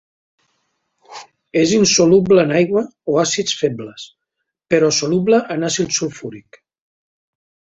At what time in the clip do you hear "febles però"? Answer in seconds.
3.61-4.91